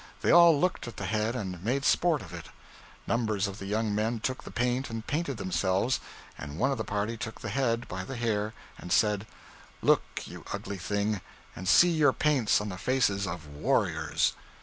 They 0.23 0.31
all 0.31 0.59
looked 0.59 0.87
at 0.87 0.97
the 0.97 1.05
head 1.05 1.35
and 1.35 1.63
made 1.63 1.85
sport 1.85 2.23
of 2.23 2.33
it. 2.33 2.47
Numbers 3.05 3.45
of 3.45 3.59
the 3.59 3.67
young 3.67 3.93
men 3.93 4.19
took 4.19 4.43
the 4.43 4.49
paint 4.49 4.89
and 4.89 5.05
painted 5.05 5.37
themselves, 5.37 5.99
and 6.39 6.57
one 6.57 6.71
of 6.71 6.79
the 6.79 6.83
party 6.83 7.17
took 7.17 7.41
the 7.41 7.49
head 7.49 7.87
by 7.87 8.03
the 8.03 8.15
hair 8.15 8.55
and 8.79 8.91
said 8.91 9.27
'Look, 9.83 10.23
you 10.25 10.43
ugly 10.51 10.79
thing, 10.79 11.21
and 11.55 11.67
see 11.67 11.91
your 11.91 12.13
paints 12.13 12.59
on 12.59 12.69
the 12.69 12.79
faces 12.79 13.27
of 13.27 13.45
warriors.' 13.45 14.33